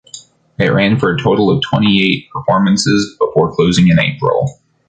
[0.57, 4.59] It ran for a total of twenty eight performances before closing in April.